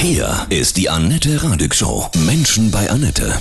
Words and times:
Hier 0.00 0.46
ist 0.48 0.76
die 0.76 0.88
Annette 0.88 1.42
Radig 1.42 1.74
Show. 1.74 2.08
Menschen 2.24 2.70
bei 2.70 2.88
Annette. 2.88 3.36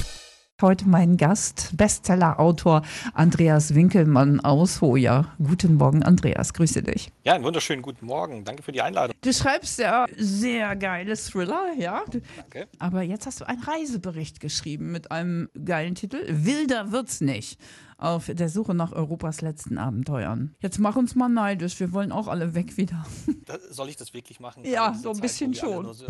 Heute 0.60 0.90
mein 0.90 1.16
Gast, 1.16 1.70
Bestseller-Autor 1.78 2.82
Andreas 3.14 3.76
Winkelmann 3.76 4.40
aus 4.40 4.82
Hoja. 4.82 5.36
Guten 5.38 5.76
Morgen, 5.76 6.02
Andreas, 6.02 6.56
grüße 6.56 6.82
dich. 6.82 7.12
Ja, 7.24 7.36
einen 7.36 7.44
wunderschönen 7.44 7.84
guten 7.84 8.08
Morgen. 8.08 8.44
Danke 8.44 8.64
für 8.64 8.72
die 8.72 8.82
Einladung. 8.82 9.16
Du 9.22 9.32
schreibst 9.32 9.78
ja 9.78 10.08
sehr 10.18 10.76
geile 10.76 11.16
Thriller, 11.16 11.74
ja? 11.78 12.02
Danke. 12.36 12.68
Aber 12.80 13.04
jetzt 13.04 13.28
hast 13.28 13.40
du 13.40 13.48
einen 13.48 13.62
Reisebericht 13.62 14.40
geschrieben 14.40 14.92
mit 14.92 15.12
einem 15.12 15.50
geilen 15.64 15.94
Titel. 15.94 16.26
Wilder 16.28 16.92
wird's 16.92 17.22
nicht. 17.22 17.60
Auf 18.00 18.30
der 18.32 18.48
Suche 18.48 18.76
nach 18.76 18.92
Europas 18.92 19.42
letzten 19.42 19.80
Abenteuern. 19.80 20.56
Jetzt 20.60 20.78
mach 20.78 20.96
uns 20.96 21.16
mal 21.16 21.30
neidisch. 21.30 21.80
Wir 21.80 21.92
wollen 21.94 22.12
auch 22.12 22.28
alle 22.28 22.54
weg 22.54 22.78
wieder. 22.78 23.06
Da, 23.48 23.58
soll 23.70 23.88
ich 23.88 23.96
das 23.96 24.14
wirklich 24.14 24.42
machen? 24.42 24.66
Ja, 24.66 24.94
so 24.94 25.08
ein 25.08 25.16
Zeit, 25.16 25.22
bisschen 25.22 25.54
schon. 25.54 25.94
So 25.94 26.06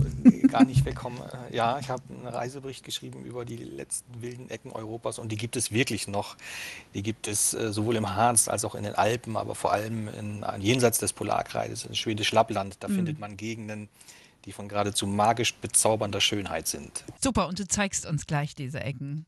gar 0.48 0.66
nicht 0.66 0.84
wegkommen. 0.86 1.20
Äh, 1.52 1.56
Ja, 1.56 1.78
ich 1.78 1.88
habe 1.92 2.02
einen 2.10 2.26
Reisebericht 2.26 2.84
geschrieben 2.84 3.24
über 3.26 3.46
die 3.46 3.58
letzten 3.58 4.24
wilden 4.24 4.50
Ecken 4.50 4.72
Europas 4.72 5.20
und 5.20 5.32
die 5.32 5.36
gibt 5.36 5.56
es 5.56 5.72
wirklich 5.72 6.08
noch. 6.08 6.36
Die 6.96 7.04
gibt 7.04 7.28
es 7.28 7.54
äh, 7.54 7.72
sowohl 7.72 7.96
im 7.96 8.16
Harz 8.16 8.48
als 8.48 8.66
auch 8.66 8.74
in 8.74 8.82
den 8.82 8.96
Alpen, 8.96 9.38
aber 9.38 9.54
vor 9.54 9.72
allem 9.72 10.08
in, 10.08 10.44
jenseits 10.60 10.98
des 10.98 11.14
Polarkreises, 11.14 11.86
in 11.86 11.94
Schwedisch 11.94 12.32
Lappland. 12.32 12.74
Mhm. 12.74 12.80
Da 12.80 12.88
findet 12.88 13.20
man 13.20 13.38
Gegenden, 13.38 13.88
die 14.46 14.52
von 14.52 14.68
geradezu 14.68 15.06
magisch 15.06 15.54
bezaubernder 15.54 16.22
Schönheit 16.22 16.68
sind. 16.68 17.04
Super, 17.22 17.48
und 17.48 17.60
du 17.60 17.68
zeigst 17.68 18.08
uns 18.08 18.26
gleich 18.26 18.56
diese 18.56 18.80
Ecken. 18.80 19.28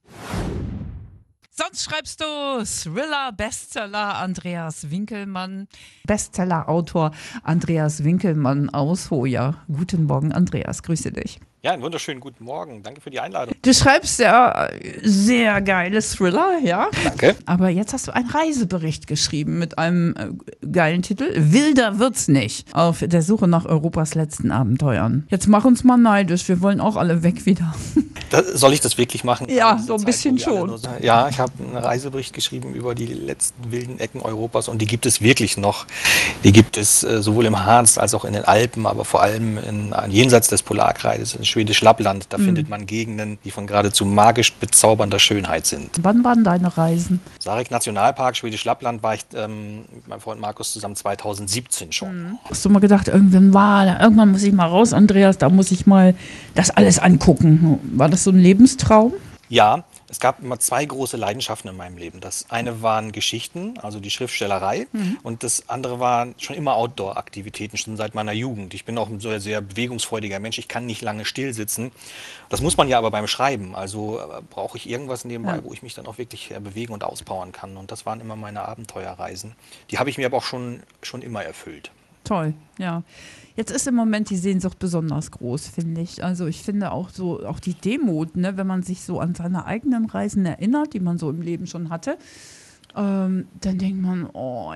Sonst 1.52 1.84
schreibst 1.84 2.21
du 2.21 2.26
Thriller, 2.63 3.31
Bestseller 3.31 4.16
Andreas 4.16 4.90
Winkelmann. 4.90 5.67
Bestseller-Autor 6.05 7.12
Andreas 7.44 8.03
Winkelmann 8.03 8.70
aus 8.70 9.12
Hoja. 9.12 9.55
Guten 9.67 10.05
Morgen, 10.05 10.31
Andreas, 10.31 10.84
grüße 10.84 11.12
dich. 11.12 11.40
Ja, 11.62 11.72
einen 11.73 11.84
wunderschönen 11.84 12.22
guten 12.22 12.45
Morgen. 12.45 12.84
Danke 12.84 13.02
für 13.02 13.09
die 13.09 13.20
Einladung. 13.20 13.54
Du 13.62 13.73
schreibst 13.73 14.18
ja 14.20 14.70
sehr 15.02 15.60
geile 15.60 16.01
Thriller, 16.01 16.57
ja? 16.63 16.88
Danke. 17.04 17.35
Aber 17.46 17.68
jetzt 17.68 17.91
hast 17.91 18.07
du 18.07 18.16
einen 18.16 18.29
Reisebericht 18.29 19.07
geschrieben 19.07 19.60
mit 19.60 19.77
einem 19.77 20.16
äh, 20.16 20.66
geilen 20.66 21.01
Titel. 21.01 21.26
Wilder 21.35 21.99
wird's 21.99 22.29
nicht. 22.29 22.74
Auf 22.74 22.99
der 23.05 23.21
Suche 23.21 23.49
nach 23.49 23.66
Europas 23.66 24.16
letzten 24.16 24.51
Abenteuern. 24.51 25.27
Jetzt 25.27 25.48
mach 25.48 25.66
uns 25.66 25.84
mal 25.84 25.98
neidisch. 25.98 26.48
Wir 26.48 26.62
wollen 26.62 26.79
auch 26.79 26.96
alle 26.96 27.24
weg 27.24 27.46
wieder. 27.46 27.76
Da, 28.29 28.44
soll 28.44 28.73
ich 28.73 28.79
das 28.79 28.99
wirklich 28.99 29.23
machen? 29.23 29.48
Ja, 29.49 29.79
so 29.79 29.94
ein 29.94 29.99
Zeit, 29.99 30.05
bisschen 30.05 30.38
schon. 30.38 30.77
So, 30.77 30.88
ja, 31.01 31.29
ich 31.29 31.40
habe 31.40 31.51
einen 31.63 31.76
Reisebericht 31.76 32.32
geschrieben 32.32 32.76
über 32.76 32.94
die 32.94 33.07
letzten 33.07 33.71
wilden 33.71 33.99
Ecken 33.99 34.21
Europas 34.21 34.68
und 34.68 34.79
die 34.84 34.85
gibt 34.85 35.07
es 35.07 35.20
wirklich 35.21 35.57
noch. 35.57 35.88
Die 36.44 36.51
gibt 36.51 36.77
es 36.77 37.04
äh, 37.04 37.23
sowohl 37.23 37.48
im 37.48 37.66
Harz 37.66 37.98
als 37.98 38.13
auch 38.13 38.26
in 38.26 38.34
den 38.34 38.46
Alpen, 38.46 38.85
aber 38.85 39.04
vor 39.04 39.23
allem 39.23 39.57
in, 39.57 39.96
jenseits 40.10 40.48
des 40.48 40.62
Polarkreises, 40.62 41.34
in 41.34 41.44
Schwedisch 41.49 41.81
Lappland. 41.81 42.27
Da 42.29 42.37
findet 42.37 42.69
man 42.69 42.85
Gegenden, 42.85 43.37
die 43.43 43.51
von 43.51 43.67
geradezu 43.67 44.05
magisch 44.05 44.53
bezaubernder 44.53 45.19
Schönheit 45.19 45.65
sind. 45.65 45.89
Wann 46.01 46.23
waren 46.23 46.43
deine 46.43 46.75
Reisen? 46.77 47.21
Sarek 47.39 47.71
Nationalpark, 47.71 48.37
Schwedisch 48.37 48.65
Lappland 48.65 49.03
war 49.03 49.15
ich 49.15 49.21
ähm, 49.35 49.85
mit 49.93 50.07
meinem 50.07 50.21
Freund 50.21 50.39
Markus 50.39 50.71
zusammen 50.73 50.95
2017 50.95 51.91
schon. 51.91 52.39
Hast 52.49 52.63
du 52.63 52.70
mal 52.70 52.79
gedacht, 52.79 53.07
irgendwann 53.07 53.53
war, 53.53 54.01
irgendwann 54.01 54.31
muss 54.31 54.43
ich 54.43 54.53
mal 54.53 54.67
raus, 54.67 54.93
Andreas, 54.93 55.37
da 55.37 55.49
muss 55.49 55.71
ich 55.71 55.85
mal 55.85 56.15
das 56.55 56.70
alles 56.70 56.99
angucken. 56.99 57.79
War 57.93 58.09
das 58.09 58.23
so 58.23 58.31
ein 58.31 58.39
Lebenstraum? 58.39 59.13
Ja, 59.49 59.83
es 60.10 60.20
gab 60.20 60.41
immer 60.41 60.60
zwei 60.60 60.84
große 60.84 61.18
Leidenschaften 61.18 61.70
in 61.70 61.77
meinem 61.77 61.98
Leben. 61.98 62.20
Das 62.20 62.49
eine 62.49 62.82
waren 62.82 63.12
Geschichten, 63.12 63.77
also 63.77 63.99
die 63.99 64.09
Schriftstellerei, 64.09 64.88
und 65.24 65.44
das 65.44 65.69
andere 65.69 66.00
waren 66.00 66.34
schon 66.40 66.56
immer 66.56 66.75
Outdoor-Aktivitäten, 66.75 67.78
schon 67.78 67.96
seit 67.96 68.16
meiner 68.16 68.31
Jugend. 68.31 68.74
Ich 68.74 68.85
bin 68.85 68.97
auch 68.97 69.07
ein 69.07 69.19
sehr, 69.19 69.40
sehr 69.40 69.62
bewegungsfreudiger 69.62 70.40
Mensch. 70.40 70.57
Ich 70.57 70.68
kann 70.68 70.85
nicht 70.85 71.01
lange 71.01 71.25
still 71.25 71.53
sitzen. 71.53 71.91
Das 72.50 72.62
muss 72.62 72.75
man 72.78 72.88
ja 72.88 72.97
aber 72.97 73.12
beim 73.12 73.28
Schreiben. 73.28 73.75
Also 73.75 74.19
äh, 74.19 74.41
brauche 74.50 74.78
ich 74.78 74.90
irgendwas 74.90 75.25
nebenbei, 75.25 75.57
Ja. 75.57 75.63
wo 75.63 75.74
ich 75.74 75.84
mich 75.84 75.94
dann 75.94 76.07
auch 76.07 76.18
wirklich 76.18 76.51
äh, 76.51 76.59
bewegen 76.59 76.94
und 76.94 77.03
auspowern 77.03 77.51
kann. 77.51 77.78
Und 77.78 77.91
das 77.91 78.06
waren 78.06 78.19
immer 78.19 78.35
meine 78.35 78.63
Abenteuerreisen. 78.68 79.56
Die 79.91 80.00
habe 80.00 80.09
ich 80.09 80.17
mir 80.17 80.25
aber 80.25 80.38
auch 80.38 80.44
schon, 80.44 80.81
schon 81.03 81.22
immer 81.22 81.44
erfüllt. 81.44 81.91
Toll, 82.29 82.53
ja. 82.78 83.01
Jetzt 83.56 83.72
ist 83.72 83.88
im 83.88 83.95
Moment 83.95 84.29
die 84.29 84.38
Sehnsucht 84.38 84.78
besonders 84.78 85.31
groß, 85.31 85.67
finde 85.67 86.01
ich. 86.01 86.23
Also 86.23 86.45
ich 86.45 86.62
finde 86.62 86.91
auch 86.91 87.09
so, 87.09 87.44
auch 87.44 87.59
die 87.59 87.73
Demut, 87.73 88.38
ne, 88.38 88.56
wenn 88.56 88.67
man 88.67 88.84
sich 88.84 89.01
so 89.01 89.19
an 89.19 89.34
seine 89.34 89.66
eigenen 89.66 90.06
Reisen 90.06 90.45
erinnert, 90.45 90.94
die 90.94 91.00
man 91.00 91.18
so 91.18 91.31
im 91.31 91.41
Leben 91.41 91.66
schon 91.66 91.89
hatte, 91.89 92.19
ähm, 92.95 93.47
dann 93.59 93.79
denkt 93.79 94.03
man, 94.03 94.29
oh, 94.34 94.72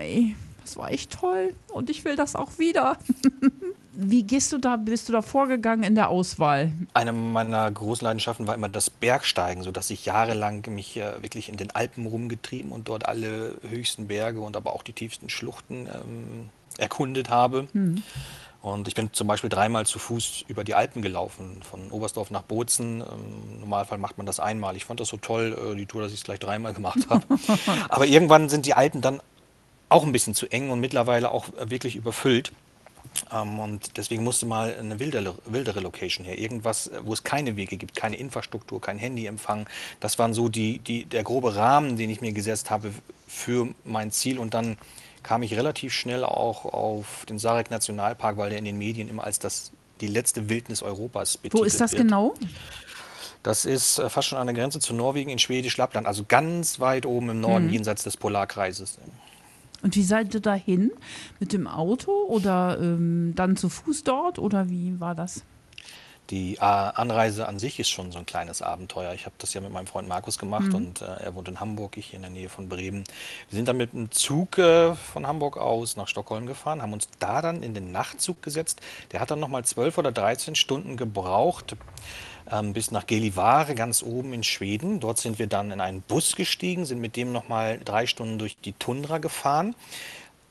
das 0.64 0.78
war 0.78 0.92
echt 0.92 1.12
toll 1.12 1.54
und 1.72 1.92
ich 1.92 2.04
will 2.06 2.16
das 2.16 2.36
auch 2.36 2.58
wieder. 2.58 2.98
Wie 3.92 4.24
gehst 4.24 4.52
du 4.52 4.58
da, 4.58 4.76
bist 4.76 5.08
du 5.08 5.14
da 5.14 5.22
vorgegangen 5.22 5.84
in 5.84 5.94
der 5.94 6.10
Auswahl? 6.10 6.72
Eine 6.96 7.14
meiner 7.14 7.70
großen 7.70 8.04
Leidenschaften 8.04 8.48
war 8.48 8.56
immer 8.56 8.70
das 8.70 8.90
Bergsteigen, 8.90 9.62
sodass 9.62 9.92
ich 9.92 10.08
jahrelang 10.08 10.66
mich 10.70 10.98
äh, 10.98 11.22
wirklich 11.22 11.50
in 11.50 11.58
den 11.58 11.70
Alpen 11.70 12.08
rumgetrieben 12.08 12.72
und 12.72 12.88
dort 12.88 13.06
alle 13.06 13.60
höchsten 13.70 14.08
Berge 14.08 14.42
und 14.42 14.58
aber 14.58 14.74
auch 14.74 14.82
die 14.82 14.94
tiefsten 14.94 15.30
Schluchten 15.30 15.86
ähm, 15.86 16.50
erkundet 16.80 17.30
habe. 17.30 17.68
Und 18.64 18.88
ich 18.88 18.96
bin 18.96 19.12
zum 19.12 19.28
Beispiel 19.28 19.50
dreimal 19.50 19.86
zu 19.86 20.00
Fuß 20.00 20.46
über 20.48 20.64
die 20.64 20.74
Alpen 20.74 21.02
gelaufen, 21.02 21.62
von 21.70 21.92
Oberstdorf 21.92 22.32
nach 22.32 22.44
Bozen. 22.44 23.02
Ähm, 23.02 23.56
Im 23.56 23.60
Normalfall 23.60 23.98
macht 23.98 24.18
man 24.18 24.26
das 24.26 24.40
einmal. 24.40 24.78
Ich 24.78 24.86
fand 24.86 25.02
das 25.02 25.10
so 25.10 25.18
toll, 25.18 25.74
äh, 25.74 25.76
die 25.76 25.86
Tour, 25.86 26.02
dass 26.02 26.14
ich 26.14 26.20
es 26.20 26.24
gleich 26.24 26.40
dreimal 26.40 26.74
gemacht 26.74 27.10
habe. 27.10 27.26
aber 27.90 28.06
irgendwann 28.06 28.48
sind 28.48 28.66
die 28.66 28.74
Alpen 28.74 29.02
dann 29.02 29.20
auch 29.90 30.06
ein 30.06 30.14
bisschen 30.14 30.34
zu 30.34 30.48
eng 30.48 30.70
und 30.70 30.80
mittlerweile 30.80 31.32
auch 31.32 31.50
äh, 31.58 31.70
wirklich 31.70 31.98
überfüllt. 31.98 32.54
Ähm, 33.34 33.60
und 33.60 33.98
deswegen 33.98 34.24
musste 34.24 34.46
mal 34.46 34.74
eine 34.80 34.98
wildere, 34.98 35.36
wildere 35.46 35.82
Location 35.82 36.26
her. 36.26 36.38
Irgendwas, 36.38 36.88
äh, 36.88 37.02
wo 37.04 37.12
es 37.12 37.26
keine 37.26 37.58
Wege 37.58 37.76
gibt, 37.76 37.98
keine 37.98 38.16
Infrastruktur, 38.16 38.80
kein 38.80 38.98
Handyempfang. 38.98 39.68
Das 40.00 40.20
waren 40.20 40.34
so 40.34 40.48
die, 40.48 40.80
die, 40.80 41.04
der 41.04 41.24
grobe 41.24 41.58
Rahmen, 41.58 41.98
den 41.98 42.10
ich 42.10 42.22
mir 42.22 42.32
gesetzt 42.32 42.72
habe 42.72 42.94
für 43.28 43.68
mein 43.84 44.12
Ziel. 44.12 44.40
Und 44.40 44.54
dann 44.54 44.78
kam 45.24 45.42
ich 45.44 45.56
relativ 45.56 45.94
schnell 45.94 46.24
auch 46.24 46.66
auf 46.66 47.26
den 47.28 47.40
Sarek 47.40 47.72
Nationalpark, 47.72 48.38
weil 48.38 48.50
der 48.50 48.60
in 48.60 48.66
den 48.66 48.78
Medien 48.78 49.10
immer 49.10 49.24
als 49.24 49.40
das, 49.40 49.72
die 50.02 50.08
letzte 50.08 50.50
Wildnis 50.50 50.84
Europas 50.84 51.38
betitelt 51.38 51.62
Wo 51.62 51.66
ist 51.66 51.82
das 51.82 51.94
wird. 51.94 52.04
genau? 52.04 52.34
Das 53.42 53.66
ist 53.66 54.00
äh, 54.00 54.10
fast 54.10 54.28
schon 54.30 54.38
an 54.38 54.48
der 54.48 54.56
Grenze 54.56 54.80
zu 54.80 54.94
Norwegen 54.94 55.30
in 55.30 55.40
Schwedisch 55.40 55.78
Lappland, 55.78 56.08
also 56.08 56.24
ganz 56.28 56.80
weit 56.80 57.06
oben 57.06 57.30
im 57.30 57.42
Norden, 57.42 57.70
jenseits 57.70 58.04
des 58.04 58.16
Polarkreises. 58.18 58.98
Und 59.82 59.96
wie 59.96 60.04
seid 60.04 60.34
ihr 60.34 60.40
dahin? 60.40 60.92
Mit 61.40 61.52
dem 61.52 61.68
Auto 61.68 62.12
oder 62.12 62.78
ähm, 62.80 63.34
dann 63.36 63.58
zu 63.58 63.68
Fuß 63.68 64.04
dort 64.04 64.40
oder 64.40 64.70
wie 64.70 65.00
war 65.00 65.14
das? 65.14 65.44
Die 66.30 66.56
äh, 66.56 66.60
Anreise 66.60 67.48
an 67.48 67.60
sich 67.60 67.80
ist 67.80 67.90
schon 67.90 68.12
so 68.12 68.20
ein 68.20 68.26
kleines 68.26 68.62
Abenteuer. 68.62 69.14
Ich 69.14 69.26
habe 69.26 69.36
das 69.40 69.54
ja 69.54 69.62
mit 69.62 69.72
meinem 69.72 69.88
Freund 69.88 70.08
Markus 70.08 70.38
gemacht 70.38 70.74
und 70.74 71.02
äh, 71.02 71.06
er 71.06 71.36
wohnt 71.36 71.48
in 71.50 71.60
Hamburg, 71.60 71.98
ich 71.98 72.08
hier 72.08 72.16
in 72.16 72.22
der 72.22 72.32
Nähe 72.32 72.50
von 72.50 72.70
Bremen. 72.70 73.04
Wir 73.50 73.58
sind 73.58 73.68
dann 73.68 73.78
mit 73.78 73.94
einem 73.94 74.12
Zug 74.12 74.58
äh, 74.58 74.96
von 74.96 75.28
Hamburg 75.28 75.58
aus 75.58 75.98
nach 75.98 76.08
Stockholm 76.08 76.46
gefahren, 76.46 76.82
haben 76.82 76.94
uns 76.94 77.10
da 77.20 77.42
dann 77.42 77.62
in 77.62 77.74
den 77.74 77.92
Nachtzug 77.92 78.42
gesetzt. 78.42 78.82
Der 79.12 79.20
hat 79.20 79.32
dann 79.32 79.40
nochmal 79.40 79.66
12 79.66 79.98
oder 79.98 80.12
13 80.12 80.56
Stunden 80.56 80.96
gebraucht 80.96 81.76
ähm, 82.52 82.74
bis 82.74 82.92
nach 82.92 83.06
Gelivare, 83.06 83.76
ganz 83.76 84.04
oben 84.04 84.34
in 84.34 84.44
Schweden. 84.44 85.00
Dort 85.00 85.18
sind 85.18 85.40
wir 85.40 85.48
dann 85.48 85.72
in 85.72 85.82
einen 85.82 86.02
Bus 86.02 86.36
gestiegen, 86.36 86.86
sind 86.86 87.00
mit 87.00 87.16
dem 87.16 87.32
nochmal 87.32 87.80
drei 87.84 88.06
Stunden 88.06 88.38
durch 88.38 88.58
die 88.58 88.74
Tundra 88.74 89.18
gefahren. 89.18 89.76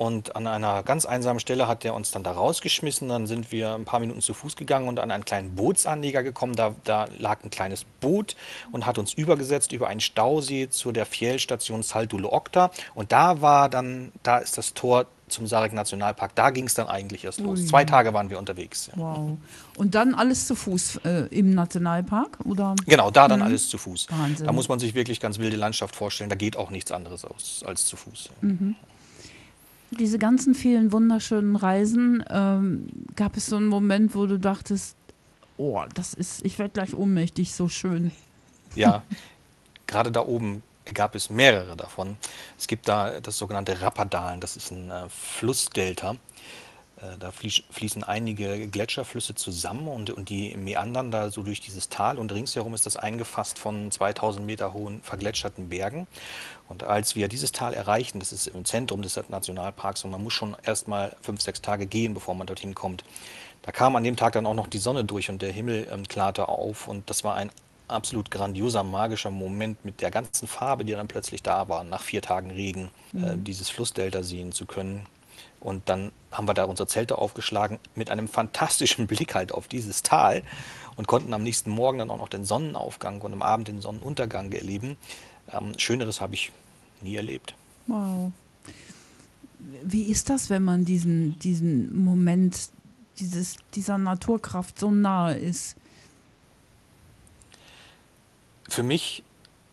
Und 0.03 0.35
an 0.35 0.49
einer 0.49 0.83
ganz 0.83 1.07
einsamen 1.07 1.39
Stelle 1.39 1.69
hat 1.69 1.85
er 1.85 1.95
uns 1.95 2.11
dann 2.11 2.25
da 2.25 2.33
rausgeschmissen. 2.33 3.09
Dann 3.09 3.29
sind 3.29 3.53
wir 3.53 3.73
ein 3.77 3.85
paar 3.85 4.01
Minuten 4.01 4.21
zu 4.21 4.35
Fuß 4.35 4.57
gegangen 4.57 4.89
und 4.89 4.99
an 4.99 5.13
einen 5.13 5.25
kleinen 5.25 5.55
Bootsanleger 5.55 6.25
gekommen. 6.25 6.57
Da, 6.57 6.75
da 6.83 7.07
lag 7.19 7.45
ein 7.45 7.51
kleines 7.51 7.85
Boot 8.01 8.35
und 8.73 8.85
hat 8.85 8.99
uns 8.99 9.13
übergesetzt 9.13 9.71
über 9.71 9.87
einen 9.87 10.01
Stausee 10.01 10.69
zu 10.69 10.91
der 10.91 11.07
Fjellstation 11.07 11.85
Saldulo 11.85 12.33
Okta. 12.33 12.73
Und 12.97 13.13
da 13.13 13.43
war 13.43 13.69
dann, 13.69 14.11
da 14.25 14.39
ist 14.39 14.59
das 14.59 14.75
Tor 14.75 15.07
zum 15.29 15.47
Sarek 15.47 15.73
Nationalpark. 15.73 16.35
Da 16.35 16.51
ging 16.51 16.67
es 16.67 16.75
dann 16.75 16.89
eigentlich 16.89 17.25
erst 17.25 17.39
los. 17.39 17.61
Ui. 17.61 17.67
Zwei 17.67 17.85
Tage 17.85 18.13
waren 18.13 18.29
wir 18.29 18.41
unterwegs. 18.41 18.91
Ja. 18.97 19.01
Wow. 19.01 19.39
Und 19.77 19.95
dann 19.95 20.17
alles 20.17 20.49
zu 20.49 20.57
Fuß 20.57 20.97
äh, 21.05 21.29
im 21.29 21.55
Nationalpark? 21.55 22.39
Oder? 22.45 22.75
Genau, 22.87 23.13
da 23.13 23.29
dann 23.29 23.41
alles 23.41 23.69
zu 23.69 23.79
Fuß. 23.79 24.09
Wahnsinn. 24.11 24.47
Da 24.47 24.53
muss 24.53 24.69
man 24.69 24.81
sich 24.81 24.95
wirklich 24.95 25.21
ganz 25.21 25.39
wilde 25.39 25.57
Landschaft 25.57 25.95
vorstellen. 25.95 26.29
Da 26.29 26.35
geht 26.35 26.57
auch 26.57 26.71
nichts 26.71 26.91
anderes 26.91 27.25
aus, 27.25 27.63
als 27.65 27.87
zu 27.87 27.97
Fuß. 27.97 28.31
Diese 29.99 30.19
ganzen 30.19 30.55
vielen 30.55 30.93
wunderschönen 30.93 31.57
Reisen, 31.57 32.25
ähm, 32.31 32.87
gab 33.15 33.37
es 33.37 33.47
so 33.47 33.57
einen 33.57 33.67
Moment, 33.67 34.15
wo 34.15 34.27
du 34.27 34.39
dachtest, 34.39 34.97
oh, 35.59 35.83
das 35.95 36.15
ist, 36.15 36.45
ich 36.45 36.59
werde 36.59 36.73
gleich 36.73 36.95
ohnmächtig, 36.95 37.53
so 37.53 37.69
schön. 37.69 38.11
Ja, 38.75 39.03
gerade 39.87 40.11
da 40.11 40.21
oben 40.21 40.63
gab 40.93 41.15
es 41.15 41.31
mehrere 41.31 41.77
davon. 41.77 42.17
Es 42.59 42.67
gibt 42.67 42.89
da 42.89 43.21
das 43.21 43.39
sogenannte 43.39 43.81
Rappadalen, 43.81 44.41
das 44.41 44.57
ist 44.57 44.71
ein 44.71 44.91
äh, 44.91 45.09
Flussdelta. 45.09 46.17
Äh, 47.03 47.19
Da 47.19 47.31
fließ, 47.31 47.65
fließen 47.71 48.05
einige 48.05 48.69
Gletscherflüsse 48.69 49.35
zusammen 49.35 49.89
und, 49.89 50.11
und 50.11 50.29
die 50.29 50.57
meandern 50.57 51.11
da 51.11 51.31
so 51.31 51.43
durch 51.43 51.61
dieses 51.61 51.89
Tal 51.89 52.19
und 52.19 52.33
ringsherum 52.33 52.75
ist 52.75 52.87
das 52.87 52.97
eingefasst 52.97 53.59
von 53.59 53.91
2000 53.91 54.47
Meter 54.47 54.73
hohen 54.73 55.03
vergletscherten 55.03 55.69
Bergen. 55.69 56.07
Und 56.69 56.85
als 56.85 57.17
wir 57.17 57.29
dieses 57.29 57.53
Tal 57.53 57.75
erreichen, 57.75 58.19
das 58.21 58.33
ist 58.33 58.47
im 58.47 58.65
Zentrum 58.65 59.03
des 59.03 59.17
Nationalparks 59.29 60.05
und 60.05 60.11
man 60.11 60.23
muss 60.23 60.33
schon 60.33 60.57
erst 60.65 60.89
mal 60.89 61.15
fünf, 61.21 61.41
sechs 61.43 61.61
Tage 61.61 61.87
gehen, 61.87 62.15
bevor 62.15 62.35
man 62.35 62.47
dorthin 62.47 62.75
kommt, 62.75 63.05
Da 63.63 63.71
kam 63.73 63.95
an 63.97 64.05
dem 64.05 64.17
Tag 64.17 64.33
dann 64.33 64.47
auch 64.47 64.55
noch 64.55 64.67
die 64.67 64.79
Sonne 64.79 65.05
durch 65.05 65.31
und 65.31 65.41
der 65.43 65.53
Himmel 65.53 65.87
ähm, 65.93 66.09
klarte 66.09 66.49
auf 66.49 66.89
und 66.89 67.09
das 67.11 67.23
war 67.25 67.35
ein 67.37 67.51
absolut 67.89 68.31
grandioser, 68.31 68.83
magischer 68.83 69.31
Moment 69.31 69.85
mit 69.85 70.01
der 70.01 70.11
ganzen 70.11 70.49
Farbe, 70.49 70.85
die 70.85 70.93
dann 70.93 71.09
plötzlich 71.09 71.43
da 71.43 71.69
war, 71.69 71.85
nach 71.85 72.03
vier 72.03 72.23
Tagen 72.23 72.51
Regen, 72.51 72.91
äh, 73.15 73.37
dieses 73.37 73.71
Flussdelta 73.71 74.23
sehen 74.23 74.53
zu 74.53 74.67
können. 74.67 75.07
Und 75.63 75.89
dann 75.89 76.11
haben 76.33 76.49
wir 76.49 76.55
da 76.55 76.65
unsere 76.65 76.89
Zelte 76.89 77.19
aufgeschlagen 77.19 77.79
mit 77.95 78.11
einem 78.11 78.27
fantastischen 78.27 79.07
Blick 79.09 79.35
halt 79.35 79.53
auf 79.53 79.69
dieses 79.69 80.03
Tal 80.03 80.43
und 80.97 81.07
konnten 81.07 81.33
am 81.35 81.43
nächsten 81.43 81.71
Morgen 81.71 81.99
dann 81.99 82.11
auch 82.11 82.19
noch 82.19 82.29
den 82.29 82.45
Sonnenaufgang 82.45 83.21
und 83.21 83.33
am 83.33 83.43
Abend 83.43 83.69
den 83.69 83.81
Sonnenuntergang 83.81 84.51
erleben. 84.53 84.97
Ähm, 85.51 85.79
Schöneres 85.79 86.21
habe 86.21 86.35
ich 86.35 86.51
nie 87.01 87.17
erlebt. 87.17 87.55
Wow. 87.87 88.33
Wie 89.85 90.05
ist 90.05 90.29
das, 90.29 90.51
wenn 90.51 90.65
man 90.65 90.85
diesen, 90.85 91.39
diesen 91.39 92.05
Moment 92.05 92.71
dieses, 93.21 93.57
dieser 93.75 93.99
Naturkraft 93.99 94.79
so 94.79 94.91
nahe 94.91 95.37
ist? 95.37 95.77
Für 98.69 98.83
mich 98.83 99.23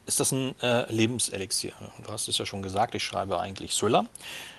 ist 0.06 0.19
das 0.19 0.31
ein 0.31 0.53
äh, 0.62 0.91
Lebenselixier. 0.91 1.74
Du 2.03 2.12
hast 2.12 2.27
es 2.27 2.38
ja 2.38 2.45
schon 2.45 2.62
gesagt, 2.62 2.94
ich 2.94 3.03
schreibe 3.03 3.39
eigentlich 3.39 3.75
Thriller 3.75 4.06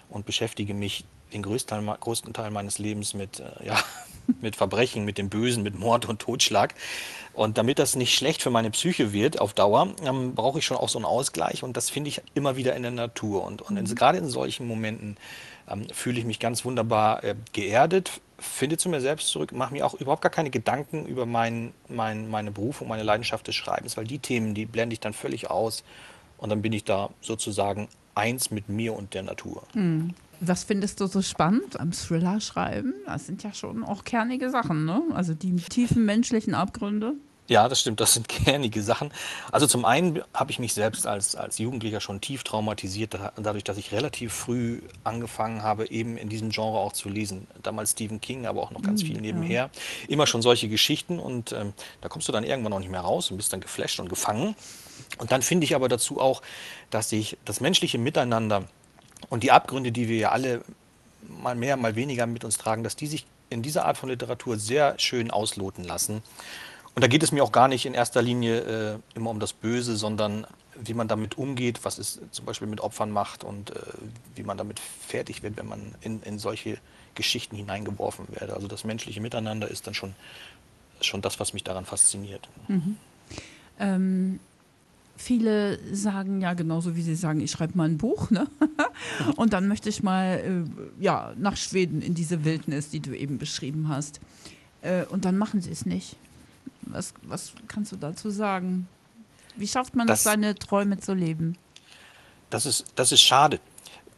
und 0.08 0.26
beschäftige 0.26 0.74
mich 0.74 1.04
den 1.32 1.42
größten 1.42 1.84
Teil, 1.84 1.96
größten 1.98 2.32
Teil 2.32 2.50
meines 2.50 2.78
Lebens 2.78 3.14
mit, 3.14 3.40
äh, 3.40 3.66
ja, 3.66 3.78
mit 4.40 4.56
Verbrechen, 4.56 5.04
mit 5.04 5.18
dem 5.18 5.28
Bösen, 5.28 5.62
mit 5.62 5.78
Mord 5.78 6.06
und 6.06 6.20
Totschlag. 6.20 6.74
Und 7.32 7.58
damit 7.58 7.78
das 7.78 7.96
nicht 7.96 8.14
schlecht 8.14 8.42
für 8.42 8.50
meine 8.50 8.70
Psyche 8.70 9.12
wird 9.12 9.40
auf 9.40 9.54
Dauer, 9.54 9.94
ähm, 10.04 10.34
brauche 10.34 10.58
ich 10.58 10.64
schon 10.64 10.76
auch 10.76 10.88
so 10.88 10.98
einen 10.98 11.04
Ausgleich. 11.04 11.62
Und 11.62 11.76
das 11.76 11.90
finde 11.90 12.08
ich 12.08 12.22
immer 12.34 12.56
wieder 12.56 12.74
in 12.74 12.82
der 12.82 12.90
Natur. 12.92 13.44
Und, 13.44 13.62
und 13.62 13.76
in, 13.76 13.86
gerade 13.94 14.18
in 14.18 14.28
solchen 14.28 14.66
Momenten 14.66 15.16
ähm, 15.68 15.86
fühle 15.92 16.18
ich 16.18 16.24
mich 16.24 16.40
ganz 16.40 16.64
wunderbar 16.64 17.24
äh, 17.24 17.34
geerdet, 17.52 18.20
finde 18.38 18.78
zu 18.78 18.88
mir 18.88 19.00
selbst 19.00 19.28
zurück, 19.28 19.52
mache 19.52 19.72
mir 19.72 19.86
auch 19.86 19.94
überhaupt 19.94 20.22
gar 20.22 20.30
keine 20.30 20.50
Gedanken 20.50 21.06
über 21.06 21.26
mein, 21.26 21.72
mein, 21.88 22.28
meine 22.30 22.50
Berufung, 22.50 22.88
meine 22.88 23.02
Leidenschaft 23.02 23.46
des 23.46 23.54
Schreibens, 23.54 23.96
weil 23.96 24.04
die 24.04 24.18
Themen, 24.18 24.54
die 24.54 24.66
blende 24.66 24.94
ich 24.94 25.00
dann 25.00 25.12
völlig 25.12 25.50
aus. 25.50 25.84
Und 26.38 26.48
dann 26.48 26.62
bin 26.62 26.72
ich 26.72 26.84
da 26.84 27.10
sozusagen 27.20 27.88
eins 28.14 28.50
mit 28.50 28.68
mir 28.68 28.94
und 28.94 29.14
der 29.14 29.22
Natur. 29.22 29.62
Was 30.40 30.64
findest 30.64 31.00
du 31.00 31.06
so 31.06 31.20
spannend 31.22 31.78
am 31.78 31.92
Thriller 31.92 32.40
schreiben? 32.40 32.94
Das 33.06 33.26
sind 33.26 33.42
ja 33.42 33.52
schon 33.52 33.84
auch 33.84 34.04
kernige 34.04 34.50
Sachen, 34.50 34.84
ne? 34.86 35.02
Also 35.14 35.34
die 35.34 35.54
tiefen 35.56 36.04
menschlichen 36.06 36.54
Abgründe. 36.54 37.12
Ja, 37.46 37.68
das 37.68 37.80
stimmt, 37.80 37.98
das 38.00 38.14
sind 38.14 38.28
kernige 38.28 38.80
Sachen. 38.82 39.10
Also 39.52 39.66
zum 39.66 39.84
einen 39.84 40.22
habe 40.32 40.50
ich 40.52 40.58
mich 40.60 40.72
selbst 40.72 41.06
als, 41.06 41.34
als 41.34 41.58
Jugendlicher 41.58 42.00
schon 42.00 42.20
tief 42.20 42.42
traumatisiert, 42.44 43.14
da- 43.14 43.32
dadurch, 43.36 43.64
dass 43.64 43.76
ich 43.76 43.90
relativ 43.92 44.32
früh 44.32 44.80
angefangen 45.04 45.62
habe, 45.62 45.90
eben 45.90 46.16
in 46.16 46.28
diesem 46.28 46.50
Genre 46.50 46.78
auch 46.78 46.92
zu 46.92 47.08
lesen. 47.08 47.46
Damals 47.62 47.90
Stephen 47.90 48.20
King, 48.20 48.46
aber 48.46 48.62
auch 48.62 48.70
noch 48.70 48.82
ganz 48.82 49.02
viel 49.02 49.20
nebenher. 49.20 49.68
Immer 50.08 50.26
schon 50.28 50.42
solche 50.42 50.68
Geschichten 50.68 51.18
und 51.18 51.52
ähm, 51.52 51.72
da 52.00 52.08
kommst 52.08 52.28
du 52.28 52.32
dann 52.32 52.44
irgendwann 52.44 52.72
auch 52.72 52.78
nicht 52.78 52.90
mehr 52.90 53.00
raus 53.00 53.30
und 53.30 53.36
bist 53.36 53.52
dann 53.52 53.60
geflasht 53.60 53.98
und 54.00 54.08
gefangen. 54.08 54.54
Und 55.18 55.32
dann 55.32 55.42
finde 55.42 55.64
ich 55.64 55.74
aber 55.74 55.88
dazu 55.88 56.20
auch, 56.20 56.42
dass 56.90 57.10
sich 57.10 57.36
das 57.44 57.60
menschliche 57.60 57.98
Miteinander 57.98 58.64
und 59.28 59.42
die 59.42 59.52
Abgründe, 59.52 59.92
die 59.92 60.08
wir 60.08 60.16
ja 60.16 60.32
alle 60.32 60.62
mal 61.28 61.54
mehr, 61.54 61.76
mal 61.76 61.96
weniger 61.96 62.26
mit 62.26 62.44
uns 62.44 62.58
tragen, 62.58 62.82
dass 62.82 62.96
die 62.96 63.06
sich 63.06 63.26
in 63.50 63.62
dieser 63.62 63.84
Art 63.84 63.98
von 63.98 64.08
Literatur 64.08 64.58
sehr 64.58 64.98
schön 64.98 65.30
ausloten 65.30 65.84
lassen. 65.84 66.22
Und 66.94 67.02
da 67.02 67.08
geht 67.08 67.22
es 67.22 67.32
mir 67.32 67.44
auch 67.44 67.52
gar 67.52 67.68
nicht 67.68 67.86
in 67.86 67.94
erster 67.94 68.22
Linie 68.22 68.60
äh, 68.60 68.98
immer 69.14 69.30
um 69.30 69.40
das 69.40 69.52
Böse, 69.52 69.96
sondern 69.96 70.46
wie 70.82 70.94
man 70.94 71.08
damit 71.08 71.36
umgeht, 71.36 71.84
was 71.84 71.98
es 71.98 72.20
zum 72.30 72.46
Beispiel 72.46 72.68
mit 72.68 72.80
Opfern 72.80 73.10
macht 73.10 73.44
und 73.44 73.70
äh, 73.70 73.80
wie 74.34 74.42
man 74.42 74.56
damit 74.56 74.80
fertig 74.80 75.42
wird, 75.42 75.56
wenn 75.56 75.68
man 75.68 75.94
in, 76.00 76.22
in 76.22 76.38
solche 76.38 76.78
Geschichten 77.14 77.56
hineingeworfen 77.56 78.26
werde. 78.30 78.54
Also 78.54 78.66
das 78.66 78.84
menschliche 78.84 79.20
Miteinander 79.20 79.68
ist 79.68 79.86
dann 79.86 79.94
schon, 79.94 80.14
schon 81.00 81.22
das, 81.22 81.38
was 81.40 81.52
mich 81.52 81.64
daran 81.64 81.84
fasziniert. 81.84 82.48
Ähm, 83.78 84.40
viele 85.20 85.78
sagen 85.94 86.40
ja 86.40 86.54
genauso 86.54 86.96
wie 86.96 87.02
sie 87.02 87.14
sagen, 87.14 87.40
ich 87.40 87.50
schreibe 87.50 87.76
mal 87.76 87.88
ein 87.88 87.98
Buch, 87.98 88.30
ne? 88.30 88.48
Und 89.36 89.52
dann 89.52 89.68
möchte 89.68 89.88
ich 89.88 90.02
mal 90.02 90.38
äh, 90.98 91.02
ja, 91.02 91.32
nach 91.36 91.56
Schweden 91.56 92.00
in 92.02 92.14
diese 92.14 92.44
Wildnis, 92.44 92.88
die 92.90 93.00
du 93.00 93.16
eben 93.16 93.38
beschrieben 93.38 93.88
hast. 93.88 94.20
Äh, 94.82 95.04
und 95.06 95.24
dann 95.26 95.36
machen 95.36 95.60
sie 95.60 95.70
es 95.70 95.84
nicht. 95.84 96.16
Was, 96.82 97.12
was 97.22 97.52
kannst 97.68 97.92
du 97.92 97.96
dazu 97.96 98.30
sagen? 98.30 98.88
Wie 99.56 99.68
schafft 99.68 99.94
man 99.94 100.06
es, 100.08 100.12
Das- 100.12 100.22
seine 100.24 100.54
Träume 100.54 100.98
zu 100.98 101.12
leben? 101.14 101.56
Das 102.48 102.66
ist, 102.66 102.84
das 102.96 103.12
ist 103.12 103.20
schade. 103.20 103.60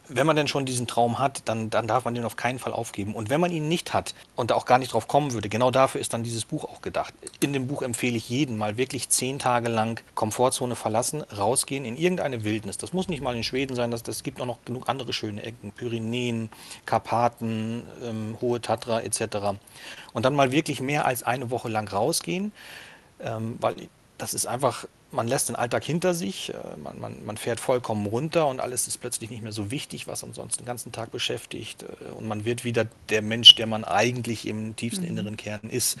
Wenn 0.09 0.27
man 0.27 0.35
denn 0.35 0.47
schon 0.47 0.65
diesen 0.65 0.87
Traum 0.87 1.19
hat, 1.19 1.43
dann, 1.45 1.69
dann 1.69 1.87
darf 1.87 2.05
man 2.05 2.13
den 2.13 2.25
auf 2.25 2.35
keinen 2.35 2.59
Fall 2.59 2.73
aufgeben. 2.73 3.15
Und 3.15 3.29
wenn 3.29 3.39
man 3.39 3.51
ihn 3.51 3.67
nicht 3.67 3.93
hat 3.93 4.13
und 4.35 4.51
da 4.51 4.55
auch 4.55 4.65
gar 4.65 4.77
nicht 4.77 4.93
drauf 4.93 5.07
kommen 5.07 5.33
würde, 5.33 5.49
genau 5.49 5.71
dafür 5.71 6.01
ist 6.01 6.13
dann 6.13 6.23
dieses 6.23 6.45
Buch 6.45 6.65
auch 6.65 6.81
gedacht. 6.81 7.13
In 7.39 7.53
dem 7.53 7.67
Buch 7.67 7.81
empfehle 7.81 8.17
ich 8.17 8.29
jeden 8.29 8.57
mal 8.57 8.77
wirklich 8.77 9.09
zehn 9.09 9.39
Tage 9.39 9.69
lang 9.69 10.01
Komfortzone 10.15 10.75
verlassen, 10.75 11.21
rausgehen 11.21 11.85
in 11.85 11.97
irgendeine 11.97 12.43
Wildnis. 12.43 12.77
Das 12.77 12.93
muss 12.93 13.07
nicht 13.07 13.21
mal 13.21 13.35
in 13.35 13.43
Schweden 13.43 13.75
sein, 13.75 13.91
das, 13.91 14.03
das 14.03 14.23
gibt 14.23 14.41
auch 14.41 14.45
noch 14.45 14.63
genug 14.65 14.89
andere 14.89 15.13
schöne 15.13 15.43
Ecken. 15.43 15.71
Pyrenäen, 15.71 16.49
Karpaten, 16.85 17.83
ähm, 18.03 18.37
Hohe 18.41 18.61
Tatra 18.61 19.01
etc. 19.01 19.57
Und 20.13 20.25
dann 20.25 20.35
mal 20.35 20.51
wirklich 20.51 20.81
mehr 20.81 21.05
als 21.05 21.23
eine 21.23 21.49
Woche 21.49 21.69
lang 21.69 21.87
rausgehen 21.87 22.51
ähm, 23.23 23.57
weil 23.59 23.75
das 24.17 24.33
ist 24.33 24.45
einfach, 24.45 24.85
man 25.13 25.27
lässt 25.27 25.49
den 25.49 25.55
Alltag 25.55 25.83
hinter 25.83 26.13
sich, 26.13 26.53
äh, 26.53 26.77
man, 26.77 26.99
man, 26.99 27.25
man 27.25 27.37
fährt 27.37 27.59
vollkommen 27.59 28.05
runter 28.05 28.47
und 28.47 28.59
alles 28.59 28.87
ist 28.87 28.97
plötzlich 28.97 29.29
nicht 29.29 29.43
mehr 29.43 29.51
so 29.51 29.71
wichtig, 29.71 30.07
was 30.07 30.23
uns 30.23 30.35
sonst 30.35 30.59
den 30.59 30.65
ganzen 30.65 30.91
Tag 30.91 31.11
beschäftigt. 31.11 31.83
äh, 31.83 32.11
Und 32.15 32.27
man 32.27 32.45
wird 32.45 32.63
wieder 32.63 32.87
der 33.09 33.21
Mensch, 33.21 33.55
der 33.55 33.67
man 33.67 33.83
eigentlich 33.83 34.47
im 34.47 34.75
tiefsten 34.75 35.03
inneren 35.03 35.37
Kern 35.37 35.69
ist. 35.69 35.97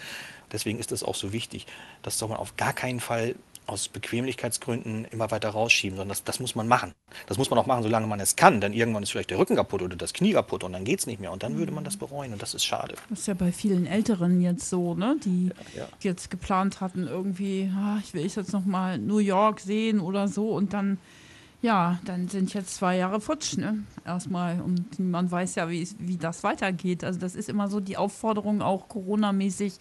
Deswegen 0.51 0.79
ist 0.79 0.91
es 0.91 1.03
auch 1.03 1.15
so 1.15 1.31
wichtig. 1.33 1.65
Das 2.01 2.19
soll 2.19 2.29
man 2.29 2.37
auf 2.37 2.57
gar 2.57 2.73
keinen 2.73 2.99
Fall 2.99 3.35
aus 3.65 3.87
Bequemlichkeitsgründen 3.87 5.05
immer 5.05 5.31
weiter 5.31 5.49
rausschieben, 5.49 5.97
sondern 5.97 6.09
das, 6.09 6.23
das 6.23 6.39
muss 6.39 6.55
man 6.55 6.67
machen. 6.67 6.93
Das 7.27 7.37
muss 7.37 7.49
man 7.49 7.59
auch 7.59 7.65
machen, 7.65 7.83
solange 7.83 8.07
man 8.07 8.19
es 8.19 8.35
kann, 8.35 8.61
denn 8.61 8.73
irgendwann 8.73 9.03
ist 9.03 9.11
vielleicht 9.11 9.29
der 9.29 9.37
Rücken 9.37 9.55
kaputt 9.55 9.81
oder 9.81 9.95
das 9.95 10.13
Knie 10.13 10.33
kaputt 10.33 10.63
und 10.63 10.73
dann 10.73 10.83
geht 10.83 10.99
es 10.99 11.07
nicht 11.07 11.19
mehr 11.19 11.31
und 11.31 11.43
dann 11.43 11.57
würde 11.57 11.71
man 11.71 11.83
das 11.83 11.97
bereuen 11.97 12.33
und 12.33 12.41
das 12.41 12.53
ist 12.53 12.65
schade. 12.65 12.95
Das 13.09 13.19
ist 13.19 13.27
ja 13.27 13.33
bei 13.33 13.51
vielen 13.51 13.85
Älteren 13.85 14.41
jetzt 14.41 14.69
so, 14.69 14.95
ne? 14.95 15.17
Die 15.23 15.51
ja. 15.75 15.87
jetzt 16.01 16.29
geplant 16.29 16.81
hatten, 16.81 17.07
irgendwie, 17.07 17.71
ah, 17.75 17.99
ich 18.03 18.13
will 18.13 18.23
jetzt 18.23 18.53
noch 18.53 18.65
mal 18.65 18.97
New 18.97 19.19
York 19.19 19.59
sehen 19.59 19.99
oder 19.99 20.27
so 20.27 20.49
und 20.49 20.73
dann, 20.73 20.97
ja, 21.61 21.99
dann 22.05 22.27
sind 22.27 22.53
jetzt 22.53 22.75
zwei 22.75 22.97
Jahre 22.97 23.21
futsch, 23.21 23.57
ne? 23.57 23.83
Erstmal. 24.05 24.59
Und 24.61 24.99
man 24.99 25.31
weiß 25.31 25.55
ja, 25.55 25.69
wie, 25.69 25.87
wie 25.99 26.17
das 26.17 26.43
weitergeht. 26.43 27.03
Also 27.03 27.19
das 27.19 27.35
ist 27.35 27.47
immer 27.47 27.69
so 27.69 27.79
die 27.79 27.95
Aufforderung, 27.95 28.61
auch 28.61 28.89
Corona-mäßig, 28.89 29.73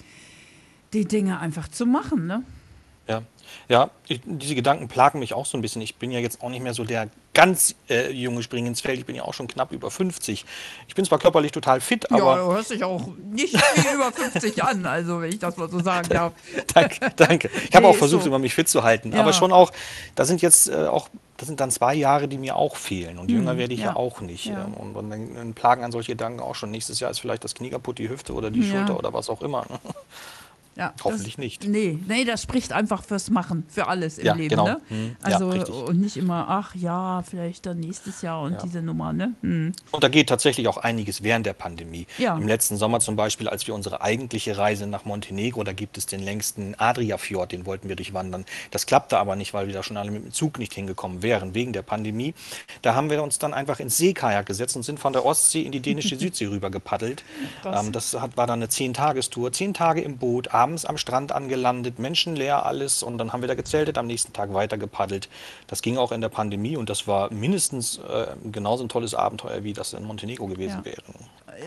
die 0.92 1.06
Dinge 1.06 1.40
einfach 1.40 1.68
zu 1.68 1.86
machen, 1.86 2.26
ne? 2.26 2.44
Ja, 3.08 3.22
ja 3.68 3.90
ich, 4.08 4.20
diese 4.24 4.54
Gedanken 4.54 4.88
plagen 4.88 5.18
mich 5.18 5.34
auch 5.34 5.46
so 5.46 5.58
ein 5.58 5.62
bisschen. 5.62 5.82
Ich 5.82 5.96
bin 5.96 6.10
ja 6.10 6.20
jetzt 6.20 6.42
auch 6.42 6.48
nicht 6.50 6.62
mehr 6.62 6.74
so 6.74 6.84
der 6.84 7.08
ganz 7.34 7.74
äh, 7.88 8.10
junge 8.10 8.42
Spring 8.42 8.66
ins 8.66 8.80
Feld. 8.82 8.98
Ich 8.98 9.06
bin 9.06 9.16
ja 9.16 9.22
auch 9.24 9.32
schon 9.34 9.46
knapp 9.48 9.72
über 9.72 9.90
50. 9.90 10.44
Ich 10.86 10.94
bin 10.94 11.04
zwar 11.04 11.18
körperlich 11.18 11.50
total 11.52 11.80
fit, 11.80 12.06
ja, 12.10 12.16
aber 12.18 12.36
du 12.36 12.52
hörst 12.52 12.70
dich 12.70 12.84
auch 12.84 13.06
nicht 13.30 13.54
wie 13.54 13.94
über 13.94 14.12
50 14.12 14.62
an, 14.62 14.84
also 14.84 15.20
wenn 15.22 15.30
ich 15.30 15.38
das 15.38 15.56
mal 15.56 15.70
so 15.70 15.80
sagen 15.80 16.08
darf. 16.10 16.32
danke, 16.74 17.10
danke. 17.16 17.50
Ich 17.68 17.74
habe 17.74 17.86
Nee, 17.86 17.92
auch 17.92 17.96
versucht, 17.96 18.22
so. 18.24 18.28
immer 18.28 18.38
mich 18.38 18.54
fit 18.54 18.68
zu 18.68 18.82
halten. 18.82 19.12
Ja. 19.12 19.20
Aber 19.20 19.32
schon 19.32 19.50
auch, 19.52 19.72
da 20.14 20.24
sind 20.26 20.42
jetzt 20.42 20.68
äh, 20.68 20.86
auch, 20.86 21.08
das 21.38 21.48
sind 21.48 21.58
dann 21.58 21.70
zwei 21.70 21.94
Jahre, 21.94 22.28
die 22.28 22.36
mir 22.38 22.54
auch 22.56 22.76
fehlen. 22.76 23.18
Und 23.18 23.30
jünger 23.30 23.56
werde 23.56 23.72
ich 23.72 23.80
ja, 23.80 23.86
Hm, 23.88 23.94
ja. 23.94 23.96
auch 23.96 24.20
nicht. 24.20 24.44
Ja. 24.44 24.64
Ähm, 24.66 24.74
Und, 24.74 24.94
und 24.96 25.10
dann, 25.10 25.54
plagen 25.54 25.82
an 25.84 25.90
solche 25.90 26.12
Gedanken 26.12 26.40
auch 26.40 26.54
schon. 26.54 26.70
Nächstes 26.70 27.00
Jahr 27.00 27.10
ist 27.10 27.18
vielleicht 27.20 27.42
das 27.44 27.54
Knie 27.54 27.70
kaputt, 27.70 27.98
die 27.98 28.08
Hüfte 28.10 28.34
oder 28.34 28.50
die 28.50 28.60
Ja. 28.60 28.70
Schulter 28.78 28.98
oder 28.98 29.12
was 29.14 29.28
auch 29.30 29.40
immer. 29.40 29.66
Ja, 30.76 30.94
Hoffentlich 31.04 31.34
das, 31.36 31.44
nicht. 31.44 31.68
Nee, 31.68 31.98
nee, 32.08 32.24
das 32.24 32.42
spricht 32.42 32.72
einfach 32.72 33.04
fürs 33.04 33.28
Machen, 33.30 33.64
für 33.68 33.88
alles 33.88 34.16
im 34.18 34.24
Ja, 34.26 34.34
Leben. 34.34 34.48
genau. 34.50 34.64
Ne? 34.64 34.80
Hm, 34.88 35.16
ja, 35.20 35.26
Also 35.34 35.50
richtig. 35.50 35.74
und 35.74 36.00
nicht 36.00 36.16
immer, 36.16 36.46
ach 36.48 36.74
ja, 36.74 37.22
vielleicht 37.28 37.66
dann 37.66 37.78
nächstes 37.80 38.22
Jahr 38.22 38.40
und 38.42 38.52
Ja. 38.54 38.58
diese 38.62 38.80
Nummer, 38.80 39.12
ne? 39.12 39.34
Hm. 39.42 39.72
Und 39.90 40.02
da 40.02 40.08
geht 40.08 40.28
tatsächlich 40.30 40.68
auch 40.68 40.78
einiges 40.78 41.22
während 41.22 41.44
der 41.44 41.52
Pandemie. 41.52 42.06
Ja. 42.16 42.36
Im 42.36 42.48
letzten 42.48 42.76
Sommer 42.78 43.00
zum 43.00 43.16
Beispiel, 43.16 43.48
als 43.48 43.66
wir 43.66 43.74
unsere 43.74 44.00
eigentliche 44.00 44.56
Reise 44.56 44.86
nach 44.86 45.04
Montenegro, 45.04 45.62
da 45.62 45.72
gibt 45.74 45.98
es 45.98 46.06
den 46.06 46.20
längsten 46.22 46.74
Adriafjord, 46.78 47.52
den 47.52 47.66
wollten 47.66 47.88
wir 47.90 47.96
durchwandern. 47.96 48.44
Das 48.70 48.86
klappte 48.86 49.18
aber 49.18 49.36
nicht, 49.36 49.52
weil 49.52 49.66
wir 49.66 49.74
da 49.74 49.82
schon 49.82 49.96
alle 49.98 50.10
mit 50.10 50.24
dem 50.24 50.32
Zug 50.32 50.58
nicht 50.58 50.72
hingekommen 50.72 51.22
wären, 51.22 51.54
wegen 51.54 51.72
der 51.74 51.82
Pandemie. 51.82 52.34
Da 52.80 52.94
haben 52.94 53.10
wir 53.10 53.22
uns 53.22 53.38
dann 53.38 53.52
einfach 53.52 53.78
ins 53.78 53.98
Seekajak 53.98 54.46
gesetzt 54.46 54.74
und 54.76 54.84
sind 54.84 54.98
von 55.00 55.12
der 55.12 55.24
Ostsee 55.26 55.60
in 55.62 55.72
die 55.72 55.80
dänische 55.80 56.16
Südsee 56.18 56.46
rüber 56.46 56.70
gepaddelt. 56.70 57.24
Ähm, 57.64 57.92
das 57.92 58.14
hat, 58.18 58.36
war 58.38 58.46
dann 58.46 58.60
eine 58.60 58.68
Zehn-Tagestour. 58.70 59.52
Zehn 59.52 59.74
Tage 59.74 60.00
im 60.00 60.16
Boot, 60.16 60.54
abends 60.62 60.84
am 60.84 60.96
Strand 60.96 61.32
angelandet, 61.32 61.98
menschenleer 61.98 62.64
alles 62.64 63.02
und 63.02 63.18
dann 63.18 63.32
haben 63.32 63.40
wir 63.42 63.48
da 63.48 63.54
gezeltet, 63.54 63.98
am 63.98 64.06
nächsten 64.06 64.32
Tag 64.32 64.54
weiter 64.54 64.78
gepaddelt. 64.78 65.28
Das 65.66 65.82
ging 65.82 65.98
auch 65.98 66.12
in 66.12 66.20
der 66.20 66.28
Pandemie 66.28 66.76
und 66.76 66.88
das 66.88 67.06
war 67.06 67.32
mindestens 67.32 67.98
äh, 67.98 68.26
genauso 68.50 68.84
ein 68.84 68.88
tolles 68.88 69.14
Abenteuer, 69.14 69.64
wie 69.64 69.72
das 69.72 69.92
in 69.92 70.04
Montenegro 70.04 70.46
gewesen 70.46 70.78
Ja. 70.78 70.84
wäre. 70.84 71.02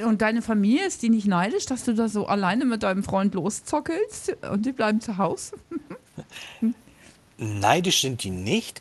Und 0.08 0.22
deine 0.22 0.42
Familie, 0.42 0.86
ist 0.86 1.04
die 1.04 1.10
nicht 1.10 1.28
neidisch, 1.28 1.66
dass 1.68 1.84
du 1.84 1.94
da 1.94 2.08
so 2.10 2.26
alleine 2.26 2.66
mit 2.66 2.84
deinem 2.84 3.04
Freund 3.04 3.34
loszockelst 3.36 4.36
und 4.52 4.66
die 4.66 4.72
bleiben 4.72 5.00
zu 5.00 5.18
Hause? 5.18 5.56
Neidisch 7.38 8.02
sind 8.02 8.24
die 8.24 8.32
nicht. 8.32 8.80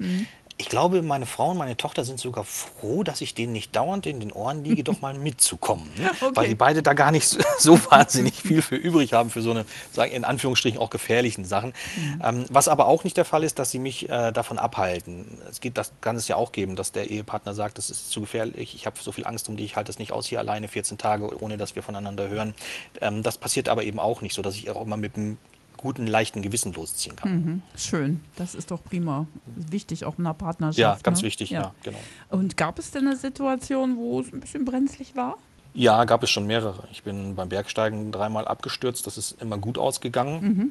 Ich 0.56 0.68
glaube, 0.68 1.02
meine 1.02 1.26
Frau 1.26 1.50
und 1.50 1.58
meine 1.58 1.76
Tochter 1.76 2.04
sind 2.04 2.20
sogar 2.20 2.44
froh, 2.44 3.02
dass 3.02 3.20
ich 3.20 3.34
denen 3.34 3.52
nicht 3.52 3.74
dauernd 3.74 4.06
in 4.06 4.20
den 4.20 4.30
Ohren 4.30 4.62
liege, 4.62 4.84
doch 4.84 5.00
mal 5.00 5.14
mitzukommen. 5.14 5.90
Ne? 5.96 6.10
Okay. 6.24 6.36
Weil 6.36 6.48
die 6.48 6.54
beide 6.54 6.82
da 6.82 6.94
gar 6.94 7.10
nicht 7.10 7.26
so, 7.28 7.38
so 7.58 7.78
wahnsinnig 7.90 8.34
viel 8.34 8.62
für 8.62 8.76
übrig 8.76 9.12
haben, 9.12 9.30
für 9.30 9.42
so 9.42 9.50
eine, 9.50 9.66
sagen 9.92 10.12
in 10.12 10.24
Anführungsstrichen, 10.24 10.78
auch 10.78 10.88
gefährlichen 10.90 11.44
Sachen. 11.44 11.74
Ähm, 12.22 12.46
was 12.48 12.68
aber 12.68 12.86
auch 12.86 13.04
nicht 13.04 13.16
der 13.16 13.24
Fall 13.24 13.42
ist, 13.44 13.58
dass 13.58 13.70
sie 13.70 13.78
mich 13.78 14.08
äh, 14.08 14.32
davon 14.32 14.58
abhalten. 14.58 15.38
Es 15.50 15.60
geht, 15.60 15.76
das 15.76 15.92
kann 16.00 16.16
es 16.16 16.28
ja 16.28 16.36
auch 16.36 16.52
geben, 16.52 16.76
dass 16.76 16.92
der 16.92 17.10
Ehepartner 17.10 17.52
sagt, 17.52 17.78
das 17.78 17.90
ist 17.90 18.10
zu 18.10 18.20
gefährlich, 18.22 18.74
ich 18.74 18.86
habe 18.86 18.96
so 19.00 19.12
viel 19.12 19.26
Angst 19.26 19.48
um 19.48 19.56
dich, 19.56 19.66
ich 19.66 19.76
halte 19.76 19.90
es 19.90 19.98
nicht 19.98 20.12
aus 20.12 20.26
hier 20.26 20.38
alleine 20.38 20.68
14 20.68 20.96
Tage, 20.96 21.42
ohne 21.42 21.56
dass 21.56 21.74
wir 21.74 21.82
voneinander 21.82 22.28
hören. 22.28 22.54
Ähm, 23.00 23.22
das 23.22 23.36
passiert 23.36 23.68
aber 23.68 23.82
eben 23.82 23.98
auch 23.98 24.22
nicht, 24.22 24.34
so 24.34 24.40
dass 24.40 24.54
ich 24.54 24.70
auch 24.70 24.82
immer 24.82 24.96
mit 24.96 25.16
einem 25.16 25.36
guten, 25.84 26.06
leichten 26.06 26.40
Gewissen 26.40 26.72
losziehen 26.72 27.14
kann. 27.14 27.32
Mhm. 27.32 27.62
Schön, 27.76 28.20
das 28.36 28.54
ist 28.54 28.70
doch 28.70 28.82
prima. 28.82 29.26
Wichtig 29.44 30.06
auch 30.06 30.18
in 30.18 30.24
einer 30.24 30.32
Partnerschaft. 30.32 30.78
Ja, 30.78 30.98
ganz 31.02 31.20
ne? 31.20 31.26
wichtig, 31.26 31.50
ja, 31.50 31.74
genau. 31.82 31.98
Und 32.30 32.56
gab 32.56 32.78
es 32.78 32.90
denn 32.90 33.06
eine 33.06 33.16
Situation, 33.16 33.98
wo 33.98 34.20
es 34.20 34.32
ein 34.32 34.40
bisschen 34.40 34.64
brenzlig 34.64 35.14
war? 35.14 35.36
Ja, 35.74 36.04
gab 36.04 36.22
es 36.22 36.30
schon 36.30 36.46
mehrere. 36.46 36.88
Ich 36.90 37.02
bin 37.02 37.34
beim 37.34 37.50
Bergsteigen 37.50 38.12
dreimal 38.12 38.48
abgestürzt. 38.48 39.06
Das 39.06 39.18
ist 39.18 39.42
immer 39.42 39.58
gut 39.58 39.76
ausgegangen, 39.76 40.70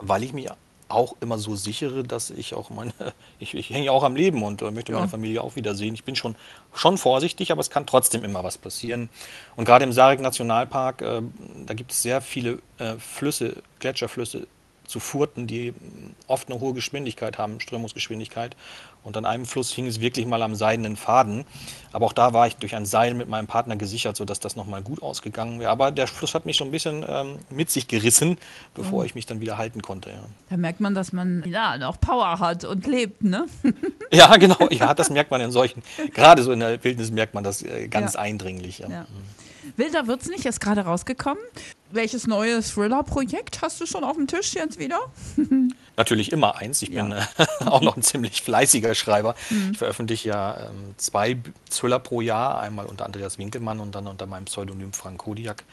weil 0.00 0.22
ich 0.22 0.32
mich 0.32 0.48
auch 0.92 1.16
immer 1.20 1.38
so 1.38 1.56
sichere, 1.56 2.04
dass 2.04 2.30
ich 2.30 2.54
auch 2.54 2.70
meine, 2.70 2.92
ich, 3.38 3.54
ich 3.54 3.70
hänge 3.70 3.86
ja 3.86 3.92
auch 3.92 4.02
am 4.04 4.16
Leben 4.16 4.42
und 4.42 4.62
äh, 4.62 4.70
möchte 4.70 4.92
Ja. 4.92 4.98
meine 4.98 5.08
Familie 5.08 5.42
auch 5.42 5.56
wiedersehen. 5.56 5.94
Ich 5.94 6.04
bin 6.04 6.16
schon, 6.16 6.36
schon 6.74 6.98
vorsichtig, 6.98 7.52
aber 7.52 7.60
es 7.60 7.70
kann 7.70 7.86
trotzdem 7.86 8.24
immer 8.24 8.44
was 8.44 8.58
passieren. 8.58 9.08
Und 9.56 9.64
gerade 9.64 9.84
im 9.84 9.92
Sarek 9.92 10.20
Nationalpark, 10.20 11.02
äh, 11.02 11.22
da 11.66 11.74
gibt 11.74 11.92
es 11.92 12.02
sehr 12.02 12.20
viele 12.20 12.58
äh, 12.78 12.94
Flüsse, 12.98 13.62
Gletscherflüsse 13.80 14.46
zu 14.86 15.00
Furten, 15.00 15.46
die 15.46 15.72
oft 16.26 16.50
eine 16.50 16.60
hohe 16.60 16.74
Geschwindigkeit 16.74 17.38
haben, 17.38 17.60
Strömungsgeschwindigkeit. 17.60 18.56
Und 19.04 19.16
an 19.16 19.24
einem 19.24 19.46
Fluss 19.46 19.72
hing 19.72 19.86
es 19.88 20.00
wirklich 20.00 20.26
mal 20.26 20.42
am 20.42 20.54
seidenen 20.54 20.96
Faden. 20.96 21.44
Aber 21.92 22.06
auch 22.06 22.12
da 22.12 22.32
war 22.32 22.46
ich 22.46 22.54
durch 22.56 22.76
ein 22.76 22.86
Seil 22.86 23.14
mit 23.14 23.28
meinem 23.28 23.48
Partner 23.48 23.74
gesichert, 23.74 24.16
sodass 24.16 24.38
das 24.38 24.54
nochmal 24.54 24.80
gut 24.82 25.02
ausgegangen 25.02 25.58
wäre. 25.58 25.70
Aber 25.72 25.90
der 25.90 26.06
Fluss 26.06 26.34
hat 26.34 26.46
mich 26.46 26.56
so 26.56 26.64
ein 26.64 26.70
bisschen 26.70 27.04
ähm, 27.08 27.38
mit 27.50 27.68
sich 27.68 27.88
gerissen, 27.88 28.38
bevor 28.74 29.04
ich 29.04 29.16
mich 29.16 29.26
dann 29.26 29.40
wieder 29.40 29.58
halten 29.58 29.82
konnte. 29.82 30.10
Ja. 30.10 30.20
Da 30.50 30.56
merkt 30.56 30.80
man, 30.80 30.94
dass 30.94 31.12
man 31.12 31.42
ja 31.48 31.78
noch 31.78 32.00
Power 32.00 32.38
hat 32.38 32.64
und 32.64 32.86
lebt, 32.86 33.24
ne? 33.24 33.46
Ja, 34.12 34.36
genau. 34.36 34.68
Ja, 34.70 34.92
das 34.94 35.08
merkt 35.10 35.30
man 35.30 35.40
in 35.40 35.50
solchen, 35.50 35.82
gerade 36.14 36.42
so 36.42 36.52
in 36.52 36.60
der 36.60 36.84
Wildnis 36.84 37.10
merkt 37.10 37.32
man 37.34 37.42
das 37.42 37.62
äh, 37.62 37.88
ganz 37.88 38.12
Ja. 38.14 38.20
eindringlich. 38.20 38.78
Ja. 38.80 38.88
Ja. 38.90 39.06
Wilder 39.76 40.06
wird's 40.06 40.28
nicht, 40.28 40.44
ist 40.44 40.60
gerade 40.60 40.82
rausgekommen. 40.82 41.42
Welches 41.92 42.26
neue 42.26 42.62
Thriller-Projekt 42.62 43.60
hast 43.60 43.78
du 43.78 43.84
schon 43.84 44.02
auf 44.02 44.16
dem 44.16 44.26
Tisch 44.26 44.54
jetzt 44.54 44.78
wieder? 44.78 44.98
Natürlich 45.96 46.32
immer 46.32 46.56
eins. 46.56 46.80
Ich 46.80 46.90
bin 46.90 47.12
äh, 47.12 47.20
auch 47.66 47.82
noch 47.82 47.96
ein 47.96 48.02
ziemlich 48.02 48.40
fleißiger 48.40 48.94
Schreiber. 48.94 49.34
Ich 49.70 49.76
veröffentliche 49.76 50.30
ja 50.30 50.68
ähm, 50.70 50.94
zwei 50.96 51.36
Thriller 51.70 51.98
pro 51.98 52.22
Jahr, 52.22 52.60
einmal 52.60 52.86
unter 52.86 53.04
Andreas 53.04 53.36
Winkelmann 53.36 53.78
und 53.78 53.94
dann 53.94 54.06
unter 54.06 54.24
meinem 54.24 54.46
Pseudonym 54.46 54.94
Frank 54.94 55.18
Kodiak. 55.18 55.64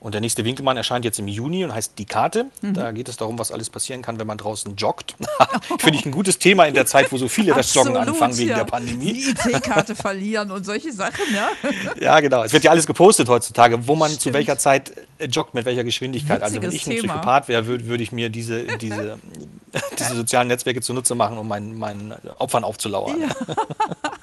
Und 0.00 0.12
der 0.12 0.20
nächste 0.20 0.44
Winkelmann 0.44 0.76
erscheint 0.76 1.04
jetzt 1.04 1.18
im 1.18 1.26
Juni 1.26 1.64
und 1.64 1.74
heißt 1.74 1.98
Die 1.98 2.04
Karte. 2.04 2.46
Da 2.62 2.92
geht 2.92 3.08
es 3.08 3.16
darum, 3.16 3.38
was 3.38 3.50
alles 3.50 3.68
passieren 3.68 4.00
kann, 4.00 4.18
wenn 4.20 4.28
man 4.28 4.38
draußen 4.38 4.76
joggt. 4.76 5.16
Finde 5.78 5.98
ich 5.98 6.06
ein 6.06 6.12
gutes 6.12 6.38
Thema 6.38 6.66
in 6.66 6.74
der 6.74 6.86
Zeit, 6.86 7.10
wo 7.10 7.18
so 7.18 7.26
viele 7.26 7.52
das 7.52 7.74
Joggen 7.74 7.96
anfangen 7.96 8.36
wegen 8.38 8.50
ja. 8.50 8.58
der 8.58 8.64
Pandemie. 8.64 9.34
Die 9.44 9.50
IT-Karte 9.50 9.96
verlieren 9.96 10.52
und 10.52 10.64
solche 10.64 10.92
Sachen, 10.92 11.24
ja. 11.34 11.48
Ja, 12.00 12.20
genau. 12.20 12.44
Es 12.44 12.52
wird 12.52 12.64
ja 12.64 12.70
alles 12.70 12.86
gepostet 12.86 13.28
heutzutage, 13.28 13.88
wo 13.88 13.96
man 13.96 14.10
zu 14.10 14.20
Stimmt. 14.20 14.34
welcher 14.34 14.58
Zeit 14.58 14.92
äh, 15.18 15.26
joggt, 15.26 15.54
mit 15.54 15.64
welcher 15.64 15.82
Geschwindigkeit. 15.82 16.42
also 16.42 16.56
wenn 16.56 16.62
Witziges 16.62 16.86
ich 16.86 16.92
ein 16.92 17.00
Thema. 17.00 17.14
Psychopath 17.14 17.48
wäre, 17.48 17.66
würde 17.66 17.86
würd 17.86 18.00
ich 18.00 18.12
mir 18.12 18.30
diese, 18.30 18.64
diese, 18.78 19.18
diese 19.98 20.14
sozialen 20.14 20.48
Netzwerke 20.48 20.80
zunutze 20.80 21.16
machen, 21.16 21.38
um 21.38 21.48
meinen, 21.48 21.76
meinen 21.76 22.14
Opfern 22.38 22.62
aufzulauern. 22.62 23.16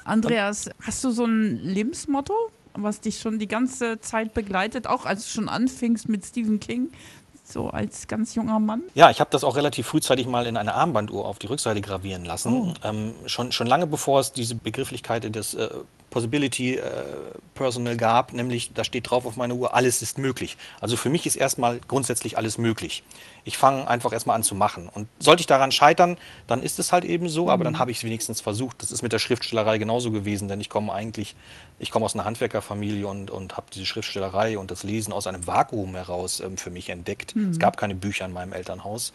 Andreas, 0.04 0.70
hast 0.80 1.04
du 1.04 1.10
so 1.10 1.24
ein 1.24 1.58
Lebensmotto, 1.62 2.34
was 2.78 3.00
dich 3.00 3.18
schon 3.20 3.38
die 3.38 3.48
ganze 3.48 4.00
Zeit 4.00 4.34
begleitet, 4.34 4.86
auch 4.86 5.06
als 5.06 5.24
du 5.24 5.30
schon 5.30 5.48
anfingst 5.48 6.08
mit 6.08 6.24
Stephen 6.24 6.60
King, 6.60 6.90
so 7.44 7.68
als 7.68 8.08
ganz 8.08 8.34
junger 8.34 8.58
Mann? 8.58 8.82
Ja, 8.94 9.10
ich 9.10 9.20
habe 9.20 9.30
das 9.30 9.44
auch 9.44 9.56
relativ 9.56 9.86
frühzeitig 9.86 10.26
mal 10.26 10.46
in 10.46 10.56
eine 10.56 10.74
Armbanduhr 10.74 11.24
auf 11.24 11.38
die 11.38 11.46
Rückseite 11.46 11.80
gravieren 11.80 12.24
lassen. 12.24 12.74
Ähm, 12.82 13.14
schon, 13.26 13.52
schon 13.52 13.66
lange 13.66 13.86
bevor 13.86 14.20
es 14.20 14.32
diese 14.32 14.54
Begrifflichkeit 14.54 15.34
des 15.34 15.54
äh, 15.54 15.68
Possibility 16.16 16.76
äh, 16.76 16.82
Personal 17.52 17.94
gab, 17.94 18.32
nämlich 18.32 18.72
da 18.72 18.84
steht 18.84 19.10
drauf 19.10 19.26
auf 19.26 19.36
meiner 19.36 19.54
Uhr, 19.54 19.74
alles 19.74 20.00
ist 20.00 20.16
möglich. 20.16 20.56
Also 20.80 20.96
für 20.96 21.10
mich 21.10 21.26
ist 21.26 21.36
erstmal 21.36 21.78
grundsätzlich 21.86 22.38
alles 22.38 22.56
möglich. 22.56 23.02
Ich 23.44 23.58
fange 23.58 23.86
einfach 23.86 24.14
erstmal 24.14 24.34
an 24.34 24.42
zu 24.42 24.54
machen. 24.54 24.88
Und 24.88 25.08
sollte 25.18 25.42
ich 25.42 25.46
daran 25.46 25.72
scheitern, 25.72 26.16
dann 26.46 26.62
ist 26.62 26.78
es 26.78 26.90
halt 26.90 27.04
eben 27.04 27.28
so, 27.28 27.50
aber 27.50 27.64
dann 27.64 27.78
habe 27.78 27.90
ich 27.90 27.98
es 27.98 28.04
wenigstens 28.04 28.40
versucht. 28.40 28.82
Das 28.82 28.92
ist 28.92 29.02
mit 29.02 29.12
der 29.12 29.18
Schriftstellerei 29.18 29.76
genauso 29.76 30.10
gewesen, 30.10 30.48
denn 30.48 30.58
ich 30.58 30.70
komme 30.70 30.90
eigentlich, 30.90 31.36
ich 31.78 31.90
komme 31.90 32.06
aus 32.06 32.14
einer 32.14 32.24
Handwerkerfamilie 32.24 33.06
und, 33.06 33.30
und 33.30 33.58
habe 33.58 33.66
diese 33.74 33.84
Schriftstellerei 33.84 34.56
und 34.56 34.70
das 34.70 34.84
Lesen 34.84 35.12
aus 35.12 35.26
einem 35.26 35.46
Vakuum 35.46 35.96
heraus 35.96 36.40
ähm, 36.40 36.56
für 36.56 36.70
mich 36.70 36.88
entdeckt. 36.88 37.34
Es 37.50 37.58
gab 37.58 37.76
keine 37.76 37.94
Bücher 37.94 38.24
in 38.24 38.32
meinem 38.32 38.54
Elternhaus. 38.54 39.12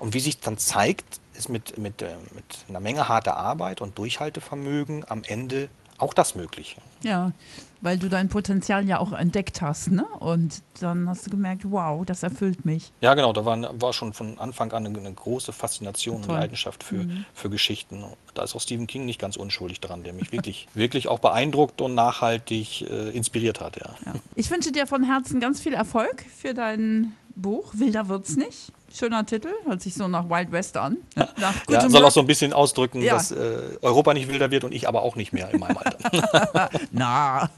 Und 0.00 0.12
wie 0.12 0.20
sich 0.20 0.40
dann 0.40 0.58
zeigt, 0.58 1.20
ist 1.34 1.48
mit, 1.48 1.78
mit, 1.78 2.02
äh, 2.02 2.16
mit 2.34 2.44
einer 2.68 2.80
Menge 2.80 3.08
harter 3.08 3.36
Arbeit 3.36 3.80
und 3.80 3.96
Durchhaltevermögen 3.96 5.04
am 5.08 5.22
Ende 5.22 5.68
auch 6.02 6.14
das 6.14 6.34
möglich. 6.34 6.76
Ja, 7.02 7.32
weil 7.80 7.98
du 7.98 8.08
dein 8.08 8.28
Potenzial 8.28 8.86
ja 8.86 8.98
auch 8.98 9.12
entdeckt 9.12 9.60
hast, 9.60 9.90
ne? 9.90 10.04
Und 10.20 10.62
dann 10.80 11.08
hast 11.08 11.26
du 11.26 11.30
gemerkt, 11.30 11.62
wow, 11.64 12.04
das 12.04 12.22
erfüllt 12.22 12.64
mich. 12.64 12.92
Ja, 13.00 13.14
genau, 13.14 13.32
da 13.32 13.44
war, 13.44 13.80
war 13.80 13.92
schon 13.92 14.12
von 14.12 14.38
Anfang 14.38 14.72
an 14.72 14.86
eine, 14.86 14.98
eine 14.98 15.12
große 15.12 15.52
Faszination 15.52 16.16
und 16.16 16.26
Toll. 16.26 16.36
Leidenschaft 16.36 16.84
für, 16.84 17.06
für 17.34 17.50
Geschichten. 17.50 18.04
Da 18.34 18.44
ist 18.44 18.54
auch 18.54 18.60
Stephen 18.60 18.86
King 18.86 19.04
nicht 19.04 19.20
ganz 19.20 19.36
unschuldig 19.36 19.80
dran, 19.80 20.04
der 20.04 20.12
mich 20.12 20.32
wirklich, 20.32 20.68
wirklich 20.74 21.08
auch 21.08 21.18
beeindruckt 21.18 21.80
und 21.80 21.94
nachhaltig 21.94 22.82
äh, 22.82 23.10
inspiriert 23.10 23.60
hat. 23.60 23.76
Ja. 23.76 23.94
Ja. 24.06 24.14
Ich 24.36 24.50
wünsche 24.50 24.72
dir 24.72 24.86
von 24.86 25.04
Herzen 25.04 25.40
ganz 25.40 25.60
viel 25.60 25.74
Erfolg 25.74 26.24
für 26.36 26.54
dein 26.54 27.14
Buch. 27.34 27.72
Wilder 27.74 28.08
wird's 28.08 28.36
nicht. 28.36 28.72
Schöner 28.94 29.24
Titel, 29.24 29.48
hört 29.64 29.80
sich 29.80 29.94
so 29.94 30.06
nach 30.08 30.28
Wild 30.28 30.52
West 30.52 30.76
an. 30.76 30.98
Ja, 31.16 31.54
gutem 31.66 31.90
soll 31.90 32.04
auch 32.04 32.10
so 32.10 32.20
ein 32.20 32.26
bisschen 32.26 32.52
ausdrücken, 32.52 33.00
Ja. 33.00 33.14
dass 33.14 33.30
äh, 33.30 33.58
Europa 33.80 34.12
nicht 34.14 34.28
wilder 34.28 34.50
wird 34.50 34.64
und 34.64 34.72
ich 34.72 34.86
aber 34.86 35.02
auch 35.02 35.16
nicht 35.16 35.32
mehr 35.32 35.50
in 35.50 35.60
meinem 35.60 35.78
Alter. 35.78 36.70
Na. 36.90 37.50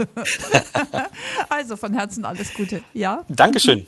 also 1.48 1.76
von 1.76 1.92
Herzen 1.92 2.24
alles 2.24 2.54
Gute. 2.54 2.82
Ja. 2.92 3.24
Dankeschön. 3.28 3.86